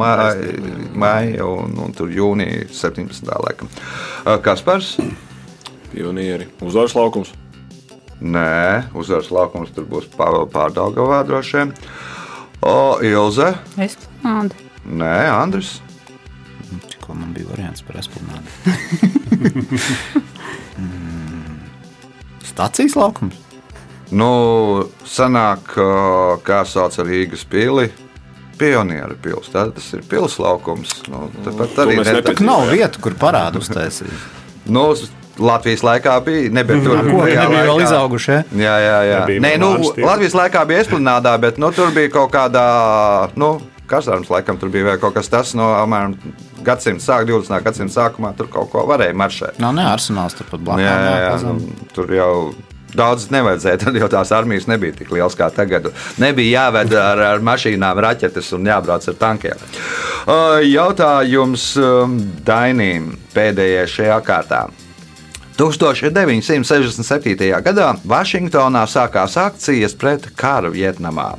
[0.99, 3.29] maija un, un tur jūnija 17.
[3.45, 3.71] laikam.
[4.25, 4.97] Eh, Kaspars?
[5.93, 6.47] Pionieri.
[6.63, 7.33] Uzvaras laukums.
[8.21, 11.73] Nē, uzvaras laukums tur būs pārdaugavā droši vien.
[12.65, 13.51] O, Ilze?
[13.77, 14.55] Es tādu.
[14.87, 15.77] Nē, Andris.
[16.89, 18.49] Tikko man bija variants par esplanādu.
[22.47, 23.35] Stacijas laukums.
[24.15, 27.89] Nu, sanāk, eh, kā sauc Rīgas pili.
[28.57, 29.51] Pionieru pils.
[29.53, 30.95] Tad tas ir pilslaukums.
[31.13, 34.13] Nu, tāpat to arī mēs ne- nepēc- Tik nav vieta, kur parādu uztaisīt.
[34.67, 34.95] Nu,
[35.39, 36.51] Latvijas laikā bija.
[36.57, 38.33] Nebija tur Ko viņi bija vēl izauguši?
[38.33, 38.43] Ja?
[38.57, 39.23] Jā, jā, jā.
[39.45, 39.73] Nē, nu.
[40.01, 42.67] Latvijas laikā bija esplanādā, bet nu, tur bija kaut kādā.
[43.37, 46.17] Nu, Kasarmas laikam tur bija kaut kas tāds no apmēram
[46.67, 47.61] gadsimta sākuma, 20.
[47.63, 48.33] gadsimta sākumā.
[48.39, 49.61] Tur kaut ko varēja maršēt.
[49.63, 50.83] Nav ne arsenāls turpat blakus.
[50.83, 51.37] Jā, jā, jā.
[51.45, 52.33] Nu, tur jau
[52.97, 53.81] daudz nevajadzēja.
[53.85, 55.93] Tad jau tās armijas nebija tik lielas kā tagad.
[56.23, 59.69] Nebija jāved ar, ar mašīnām raķetes un jābrauc ar tankiem.
[60.67, 64.65] Jautājums um, Dainīm pēdējais šajā kārtā.
[65.57, 67.49] 1967.
[67.65, 71.39] gadā Vašingtonā sākās akcijas pret karu Vietnamā.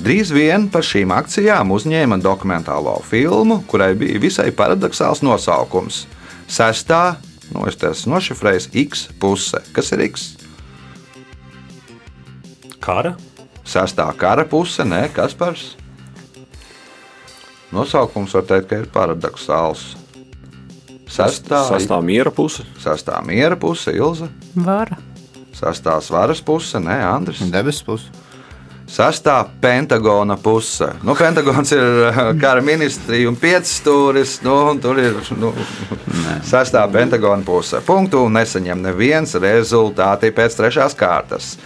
[0.00, 6.06] Drīz vien par šīm akcijām uzņēma dokumentālo filmu, kurai bija visai paradoxāls nosaukums.
[6.48, 7.18] Sestā,
[7.52, 9.60] nu, es te esmu nošifrējis, X puse.
[9.76, 10.30] Kas ir X?
[12.80, 13.18] Kara.
[13.68, 15.60] Sestā kara puse, nē, kas par?
[17.68, 19.90] Nosaukums var teikt, ka ir paradoxāls.
[21.08, 22.64] Sestā, Sastāv miera puse.
[22.82, 24.28] sestā miera puse, Ilza.
[24.54, 24.98] Vara.
[25.56, 27.40] Sastā svaras puse, nē, Andris.
[27.50, 28.10] Debesu pusi.
[28.88, 30.86] Sastā pentagona puse.
[31.04, 34.38] Nu, pentagons ir eh, kara ministrija un pieci stūris.
[34.44, 35.52] Nu, un tur ir nu,
[36.48, 37.82] sastā pentagona puse.
[37.84, 41.56] Punktu nesaņem neviens rezultāti pēc trešās kārtas.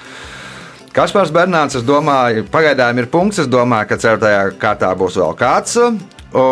[0.92, 3.38] Kaspars Bernāts, es domāju, pagaidām ir punkts.
[3.44, 5.78] Es domāju, ka ceturtajā kārtā būs vēl kāds.
[6.34, 6.44] O,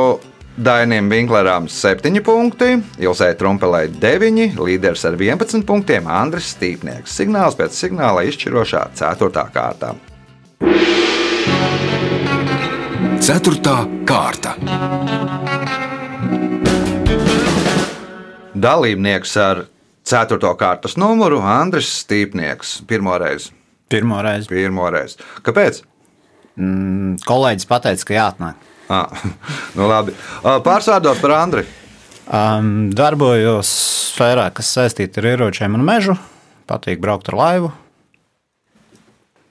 [0.65, 7.15] Dainim Vinkleram 7 punkti, Ilsai Trumpelai 9, līderis ar 11 punktiem Andris Stīpnieks.
[7.17, 9.45] Signāls pēc signāla izšķirošā 4.
[9.55, 9.95] kārtā.
[13.25, 14.53] Ceturtā kārta.
[18.53, 19.65] Dalībnieks ar
[20.05, 20.55] 4.
[20.61, 22.83] kārtas numuru Andris Stīpnieks.
[22.85, 23.49] Pirmoreiz.
[23.89, 24.53] Pirmo reizi.
[24.53, 25.17] Pirmoreiz.
[25.41, 25.87] Kāpēc?
[26.61, 28.67] Mm, kolēģis pateica, ka jāatnāk.
[28.91, 29.07] Ah,
[29.79, 30.15] nu labi.
[30.43, 31.65] Ah, Pārsvārdot par Andri.
[32.31, 33.71] Um, darbojos
[34.13, 36.15] sfērā, kas saistīta ar ieročiem un mežu.
[36.71, 37.73] Patīk braukt ar laivu.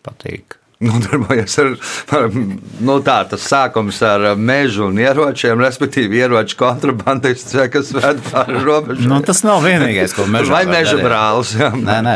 [0.06, 0.56] Patīk.
[0.80, 1.74] Nodarbojas ar,
[2.16, 8.22] ar nu tā, tas sākums ar mežu un ieročiem, respektīvi, ieroču kontrabandists, vai kas ved
[8.30, 9.10] pāri robežai.
[9.12, 11.04] Nu, tas nav vienīgais, ko mežā Vai var meža darīt.
[11.10, 11.52] brālis?
[11.60, 12.14] Jā, Nē, nē,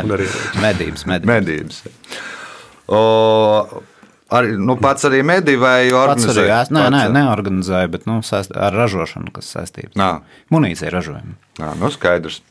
[0.63, 1.27] medības, medības.
[1.27, 1.81] medības.
[2.87, 3.01] O,
[4.39, 8.53] arī, nu, pats arī medī vai Pats arī nē, nē, Pats, neorganizēju, bet nu, saist,
[8.55, 9.93] ar ražošanu, kas saistīta.
[9.99, 10.11] Nā.
[10.53, 11.37] Munīcija ražojuma.
[11.61, 12.41] Jā, nu skaidrs.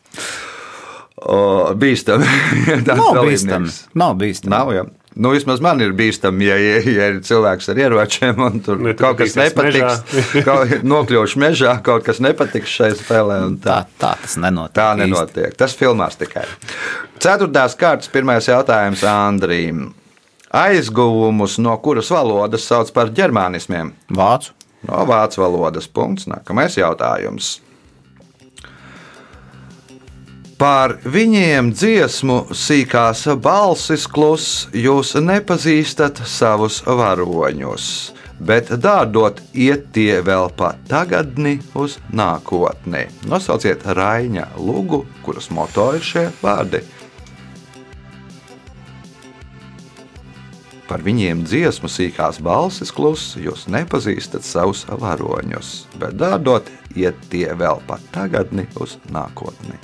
[1.23, 2.27] O, bīstami.
[2.89, 3.71] Nav bīstami.
[3.99, 4.51] Nav bīstami.
[4.55, 4.89] Nav jau.
[5.13, 8.95] Nu, vismaz man ir bīstami, ja, ja, ja ir cilvēks ar ieročiem un tur Ne,
[8.97, 10.15] tu kaut kas nepatiks.
[10.49, 13.43] kaut, nokļūšu mežā, kaut kas nepatiks šai spēlē.
[13.51, 14.77] un Tā, tā tas nenotiek.
[14.79, 15.03] Tā īsti.
[15.05, 15.57] nenotiek.
[15.61, 16.47] Tas filmās tikai.
[17.23, 19.91] Ceturtās kārtas, pirmais jautājums Andrīm.
[20.53, 23.95] Aizguvumus no kuras valodas sauc par ģermānismiem?
[24.13, 24.53] Vācu.
[24.85, 25.87] No vācu valodas.
[25.89, 26.27] Punkts.
[26.29, 27.55] Nākamais jautājums.
[30.61, 37.87] Par viņiem dziesmu sīkās balsis klus, jūs nepazīstat savus varoņus,
[38.39, 43.09] bet dārdot iet tie vēl pa tagadni uz nākotni.
[43.27, 46.85] Nosauciet Raņa lugu, kuras moto ir šie vārdi.
[50.93, 57.81] Par viņiem dziesmu sīkās balsis klusi, jūs nepazīstat savus varoņus, bet dārdot iet tie vēl
[57.89, 59.79] pat tagadni uz nākotni.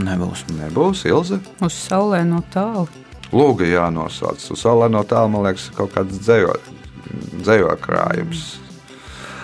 [0.00, 0.46] Nebūs.
[0.56, 1.42] Nebūs Ilze.
[1.60, 2.88] Uz saulē no tālu.
[3.36, 4.40] Lūga jānosauc.
[4.56, 8.46] Uz saulē no tālu, man liekas, kaut kāds dzējo krājums.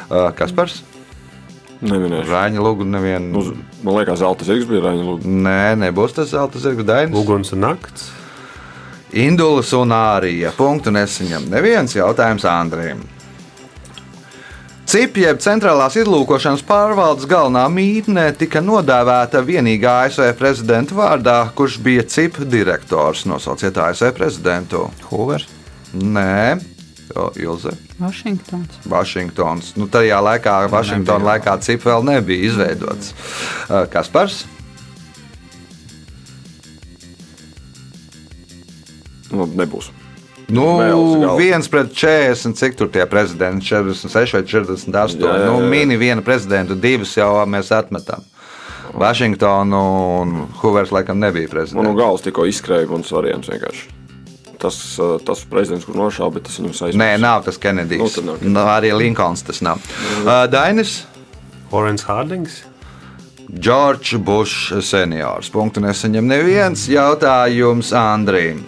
[0.09, 0.73] Uh, Kas par
[1.78, 2.30] Neminēšu.
[2.32, 3.38] Rāņa lūgu nevienu?
[3.38, 3.50] Uz,
[3.86, 5.34] man liekas, zelta zirgs bija Raņa Lūga.
[5.46, 7.18] Nē, nebūs tas zelta zirga dainis.
[7.18, 8.08] Uguns un nakts.
[9.14, 10.50] Indulas un ārija.
[10.56, 11.46] Punktu nesaņem.
[11.52, 13.04] Neviens jautājums Andriem.
[14.88, 22.06] CIP, jeb centrālās izlūkošanas pārvaldes galvenā mītne, tika nodēvēta vienīgā ASV prezidenta vārdā, kurš bija
[22.08, 23.26] CIP direktors.
[23.28, 24.86] Nosauciet ASV prezidentu.
[25.10, 25.44] Hoovers.
[25.92, 26.56] Nē,
[27.16, 27.70] Jo, Ilze.
[27.98, 28.78] Vašingtons.
[28.87, 29.72] Vašingtons.
[29.76, 33.11] Nu, tajā laikā, Vašingtonā laikā CIP vēl nebija izveidots.
[33.66, 34.44] Uh, Kaspars?
[39.30, 39.90] Nu, nebūs.
[40.48, 40.64] Nu,
[41.37, 43.66] viens pret 40, cik tur tie prezidenti?
[43.68, 45.20] 46 vai 48.
[45.20, 45.68] Jā, jā, Nu, jā.
[45.68, 48.24] mini viena prezidenta, divas jau mēs atmetam.
[48.96, 49.82] Vašingtonu
[50.22, 51.98] un Hoovers laikam nebija Man no prezidents.
[51.98, 53.97] galvas tikko izskrēja mans variants vienkārši.
[54.59, 56.99] Tas, uh, tas prezidents, kur nošāva, bet tas viņam saistās.
[56.99, 58.16] Nē, nav tas Kenedijs.
[58.18, 59.79] Nu, nav Nu, arī Linkolns tas nav.
[60.25, 61.05] Uh, Dainis.
[61.71, 62.64] Orens Hārdings.
[63.49, 65.49] Džordžs Bušs seniors.
[65.53, 68.64] Punktu nesaņem neviens jautājums Andrīm.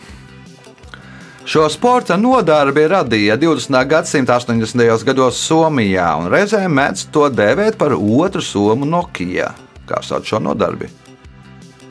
[1.51, 3.75] Šo sporta nodarbi radīja 20.
[3.91, 5.05] gadsimta 80.
[5.09, 9.51] gados Somijā, un reizēm mēdz to dēvēt par otru somu Nokia.
[9.89, 10.87] Kā sauc šo nodarbi?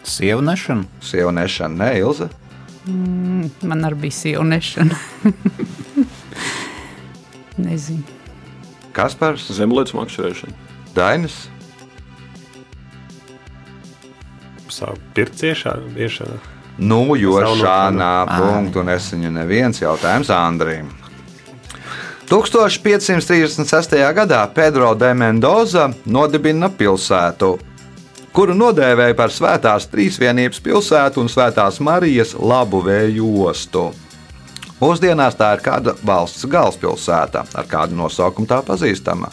[0.08, 0.88] Sievu nešana.
[1.04, 2.30] Sieva nešana, ne Ilze.
[2.90, 4.98] Man arī bija sievnešana.
[7.66, 8.04] Nezinu.
[8.96, 10.70] Kaspars, Zemlētas makšķerēšana.
[10.96, 11.46] Dainis,
[14.70, 16.38] Savu pirciešanu, iešanu.
[16.80, 20.88] Nu, jo Savu šādā punktu nesaņem neviens jautājums Andrīm.
[22.30, 23.96] 1536.
[24.14, 27.56] gadā Pedro de Mendoza nodibina pilsētu,
[28.34, 33.90] kuru nodēvēja par Svētās Trīsvienības pilsētu un Svētās Marijas labu vēju ostu.
[34.80, 39.32] Mūsdienās tā ir kāda valsts galvaspilsēta, ar kādu nosaukumu tā pazīstama.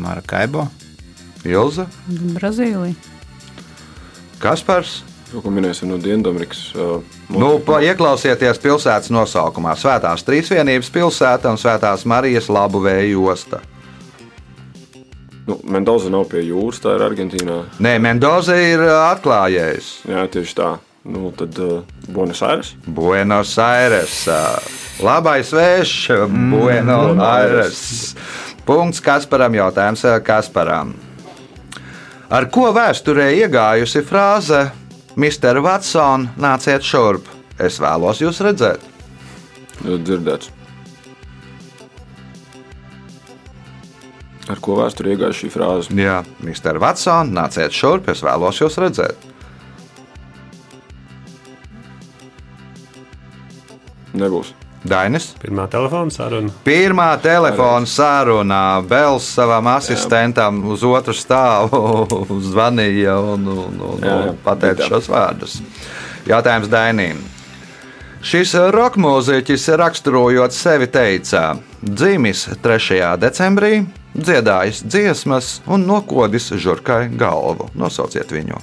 [0.00, 0.66] Marakaibo.
[1.46, 2.94] Ilza, Brazīlija.
[4.40, 5.00] Kaspars.
[5.30, 6.62] To, ko minēsim no Dienvidamerikas.
[6.74, 9.76] Uh, Nu, pa, ieklausieties pilsētas nosaukumā.
[9.78, 13.60] Svētās Trīsvienības pilsēta un Svētās Marijas labu vēju osta.
[15.48, 17.56] Nu, Mendoza nav pie jūras, tā ir Argentīnā.
[17.82, 19.90] Nē, Mendoza ir atklājējis.
[20.10, 20.70] Jā, tieši tā.
[21.10, 21.80] Nu, tad uh,
[22.12, 22.74] Buenos Aires.
[22.84, 24.18] Buenos Aires.
[24.28, 24.40] ā,
[25.00, 25.94] Labais vējš,
[26.52, 27.80] Buenos Aires.
[28.68, 30.92] Punkts Kasparam, jautājums Kasparam.
[32.30, 34.60] Ar ko vēsturē iegājusi frāze
[35.16, 35.58] Mr.
[35.64, 37.26] Watson, nāciet šurp?
[37.58, 38.84] Es vēlos jūs redzēt.
[39.88, 40.52] uh, Dzirdēts.
[44.50, 45.94] Ar ko vēsturē iegāja šī frāze?
[45.94, 46.80] Jā, Mr.
[46.82, 49.28] Watson, nāciet šurp, es vēlos jūs redzēt.
[54.18, 54.50] Nebūs.
[54.80, 55.34] Dainis.
[55.38, 56.50] Pirmā telefona saruna.
[56.64, 62.06] Pirmā telefona sarunā Bels savam asistentam uz otru stāvu
[62.48, 64.30] zvanīja un, un, un, Jā, jā.
[64.32, 65.58] un pateica šos vārdus.
[66.28, 67.20] Jautājums Dainīm.
[68.24, 73.14] Šis roka mūziķis raksturojot sevi teica, dzimis 3.
[73.20, 73.84] decembrī,
[74.16, 77.70] dziedājis dziesmas un nokodis žurkai galvu.
[77.78, 78.58] Nosauciet viņu.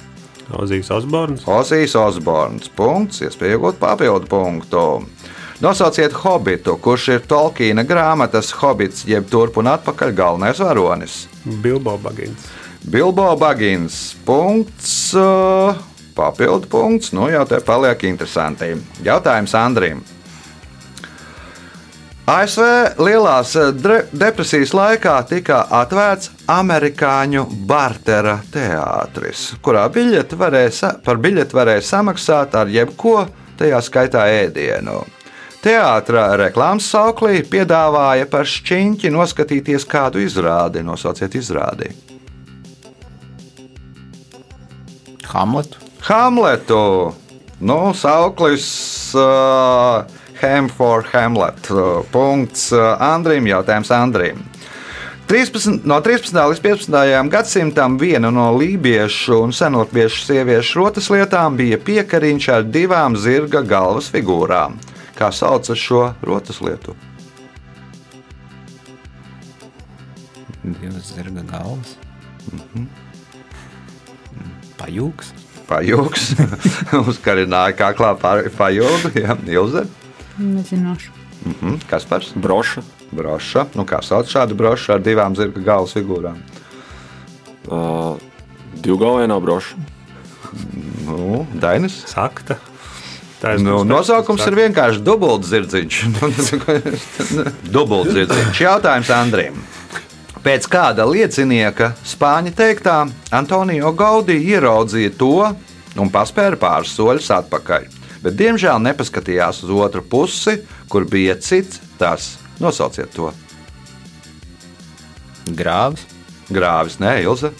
[0.58, 1.44] Ozīs Osborns.
[1.48, 2.70] Ozīs Osborns.
[2.72, 4.84] Punkts, iespēja iegūt papildu punktu.
[5.60, 11.24] Nosauciet hobitu, kurš ir Tolkiena grāmatas hobits, jeb turp un atpakaļ galvenais varonis.
[11.44, 12.46] Bilbo Bagins.
[12.86, 14.14] Bilbo Bagins.
[14.24, 15.74] Punkts, uh,
[16.14, 17.10] papildu punkts.
[17.12, 18.70] Nu, jau te paliek interesanti.
[19.04, 20.04] Jautājums Andrim.
[22.28, 22.64] ASV
[23.00, 23.70] lielās eh,
[24.12, 32.68] depresijas laikā tika atvērts amerikāņu bartera teātris, kurā biļeti varēja, par biļeti varēja samaksāt ar
[32.68, 33.22] jebko,
[33.56, 34.98] tajā skaitā ēdienu.
[35.64, 41.88] Teātra reklāmas sauklī piedāvāja par šķiņķi noskatīties kādu izrādi, nosauciet izrādi.
[45.32, 45.80] Hamletu.
[46.04, 46.84] Hamletu.
[47.58, 48.68] Nu, sauklis
[49.16, 50.04] uh,
[50.40, 51.68] Ham for Hamlet.
[52.12, 53.46] Punkts uh, Andrim.
[53.50, 54.44] Jautājums Andrim.
[55.28, 56.32] 13, no 13.
[56.32, 56.94] līdz 15.
[57.28, 64.08] gadsimtam viena no lībiešu un senotiešu sieviešu rotas lietām bija piekariņš ar divām zirga galvas
[64.14, 64.78] figūrām.
[65.18, 66.96] Kā sauc šo rotas lietu?
[70.62, 71.98] Divas zirga galvas.
[72.48, 72.88] Mhm.
[74.80, 75.34] Pajūgs.
[75.68, 76.28] Pajūgs.
[77.10, 79.12] Uzkarināja kaklā par pajūgu.
[79.18, 79.84] Jā, Ilze.
[80.38, 81.10] Nezināšu.
[81.46, 81.76] Mhm.
[81.90, 82.32] Kaspars.
[82.34, 82.82] Broša,
[83.14, 83.66] Broša.
[83.78, 86.38] Nu, kā sauc šādu brošu ar divām zirga galvas figūrām?
[87.70, 88.16] uh,
[88.82, 89.76] divgalvainā broša,
[91.08, 92.02] Nu, Dainis.
[92.08, 92.56] Sakta.
[93.60, 95.98] Nu, nosaukums ir vienkārši dubultzirdziņš.
[97.74, 98.60] dubultzirdziņš.
[98.60, 99.60] Jautājums Andrim.
[100.44, 102.96] Pēc kāda liecinieka spāņu teiktā
[103.34, 105.30] Antonio Gaudī ieraudzīja to
[105.98, 107.88] un paspēra pāris soļus atpakaļ,
[108.24, 110.58] bet diemžēl nepaskatījās uz otru pusi,
[110.88, 112.36] kur bija cits tas.
[112.58, 113.30] Nosauciet to.
[115.48, 116.04] Grāvis.
[116.48, 117.52] Grāvis, nē, Ilze,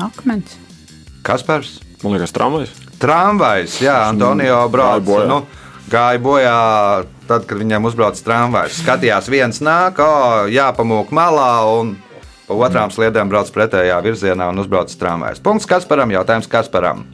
[0.00, 0.56] Akmens.
[1.22, 1.80] Kaspars.
[2.02, 2.70] man liekas, tramvajs.
[2.98, 5.02] Tramvajs, jā, Antonio brauc.
[5.02, 5.26] gāja bojā.
[5.28, 5.38] Nu,
[5.90, 6.56] gāja bojā
[7.28, 8.80] tad, kad viņam uzbrauc tramvajs.
[8.82, 11.96] Skatījās, viens nāk, o, jāpamūk malā un
[12.46, 15.42] pa otrām sliedēm brauc pretējā virzienā un uzbrauc tramvajs.
[15.44, 17.04] Punkts Kasparam, jautājums Kasparam.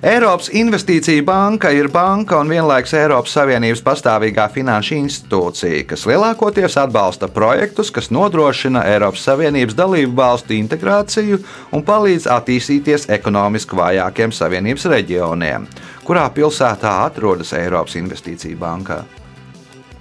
[0.00, 7.28] Eiropas Investīcija banka ir banka un vienlaikus Eiropas Savienības pastāvīgā finanšu institūcija, kas lielākoties atbalsta
[7.28, 11.42] projektus, kas nodrošina Eiropas Savienības dalību valstu integrāciju
[11.76, 15.66] un palīdz attīstīties ekonomiski vājākiem Savienības reģioniem.
[16.08, 19.02] Kurā pilsētā atrodas Eiropas Investīcija banka?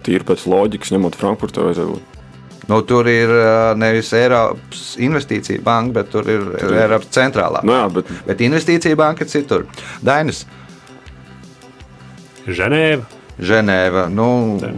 [0.08, 2.09] Tīri pēc loģikas, ņemot Frankfurtā vajadzēja būt.
[2.70, 3.32] Nu, tur ir
[3.82, 7.63] nevis Eiropas Investīcija banka, bet tur ir Eiropas centrālā.
[7.65, 9.65] Nu jā, bet Bet investīcija banka ir citur.
[10.05, 10.43] Dainis.
[12.49, 13.05] Ženēva.
[13.39, 14.03] Ženēva.
[14.11, 14.26] Nu,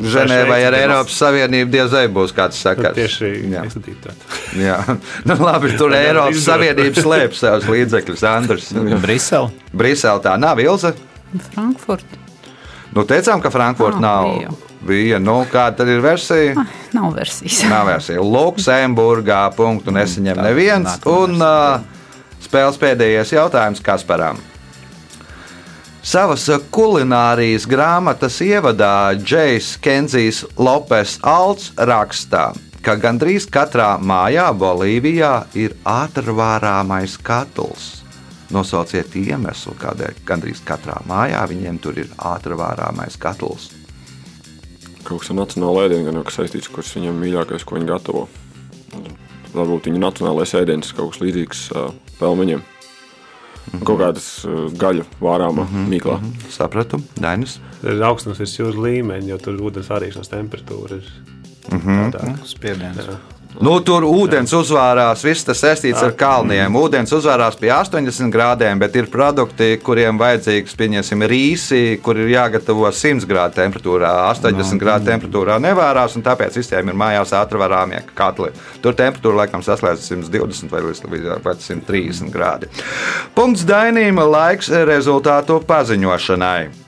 [0.06, 0.76] Ženēvai ar.
[0.78, 2.94] Eiropas Savienību diez vai būs kāds sakars.
[2.98, 4.26] Tieši izskatītāt.
[4.62, 4.78] Jā.
[5.26, 6.44] Nu, labi, tur Eiropas.
[6.46, 8.26] Savienība slēp savus līdzekļus.
[8.30, 8.70] Andrs.
[9.02, 9.50] Brisele.
[9.74, 10.94] Brisele tā nav ilza.
[11.52, 12.06] Frankfurt.
[12.94, 14.70] Nu, teicām, ka Frankfurta Ah, nav.
[14.88, 15.20] Bija.
[15.22, 16.56] Nu, kāda tad ir versija?
[16.60, 17.64] Ah, nav versijas.
[17.72, 18.22] Nav versija.
[18.22, 20.88] Luksemburgā punktu nesaņem tā neviens.
[20.88, 22.02] nākamā Un uh,
[22.44, 24.42] spēles pēdējais jautājums Kasparam.
[26.02, 32.48] Savas kulinārijas grāmatas ievadā Džejs Kenzijs Lopes Alts rakstā,
[32.82, 38.00] ka gandrīz katrā mājā Bolīvijā ir ātrvārāmais katls.
[38.52, 43.70] Nosauciet iemeslu, kādēļ gandrīz katrā mājā viņiem tur ir ātrvārāmais katls.
[45.06, 48.28] Kaut kas ar nacionālo ēdienu, gan jau kas saistīts, kurš viņam mīļākais, ko viņi gatavo.
[49.52, 51.90] Varbūt viņa nacionālais ēdiens kaut kas līdzīgs uh,
[52.20, 52.64] pelmeņiem.
[53.86, 55.92] Kaut kādas uh, gaļu vārāmā mm -hmm.
[55.92, 56.18] mīklā.
[56.50, 57.60] Sapratu, Dainis.
[57.84, 61.14] Ir augstums virs jūras līmeņa, jo tur ūdens vārīšanas temperatūra ir
[61.70, 62.34] tādā.
[62.46, 63.06] Spiediens.
[63.60, 66.72] Nu, tur ūdens uzvārās, viss tas saistīts ar kalniem.
[66.80, 72.88] Ūdens uzvārās pie 80 grādiem, bet ir produkti, kuriem vajadzīgs, pieņemsim, rīsi, kur ir jāgatavo
[72.88, 74.14] 100 grādu temperatūrā.
[74.32, 78.54] 80 grādu temperatūrā nevārās, un tāpēc visiem ir mājās ātrvarāmie katli.
[78.82, 82.72] Tur temperatūra laikam saslēdz 120 vai pat 130 grādi.
[83.36, 86.81] Punkts Dainīm laiks rezultātu paziņošanai.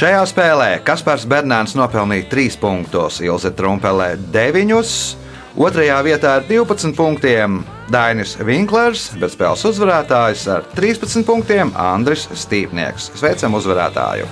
[0.00, 4.72] Šajā spēlē Kaspars Bernāns nopelnīja 3 punktus, Ilze Trumpelē 9.
[5.60, 7.58] Otrajā vietā ar 12 punktiem
[7.92, 13.10] Dainis Vinklers, bet spēles uzvarētājs ar 13 punktiem Andris Stīpnieks.
[13.20, 14.30] Sveicam uzvarētāju!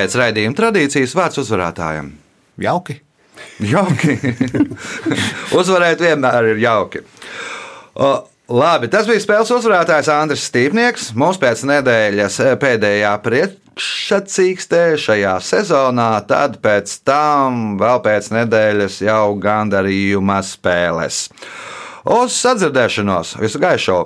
[0.00, 2.06] Pēc raidījuma tradīcijas vārds uzvarētājam.
[2.64, 2.94] Jauki.
[3.60, 4.14] Jauki.
[5.60, 7.02] Uzvarēt vienmēr ir jauki.
[8.00, 8.08] O,
[8.48, 11.10] labi, tas bija spēles uzvarētājs Andris Stīpnieks.
[11.20, 19.26] Mums pēc nedēļas eh, pēdējā priekšsacīkstē šajā sezonā, tad pēc tam vēl pēc nedēļas jau
[19.42, 21.26] gandarījuma spēles.
[22.08, 23.36] Uz sadzirdēšanos!
[23.44, 24.00] Visu gaišu!